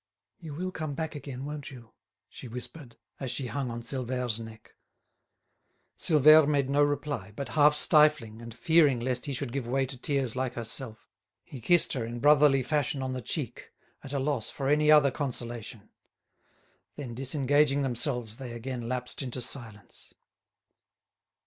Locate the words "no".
6.71-6.81